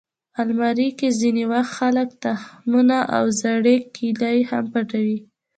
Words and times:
الماري 0.41 0.87
کې 0.97 1.07
ځینې 1.19 1.43
وخت 1.53 1.71
خلک 1.79 2.09
تخمونه 2.23 2.97
او 3.15 3.25
زړې 3.41 3.75
کیلې 3.95 4.37
هم 4.49 4.63
پټوي 4.73 5.17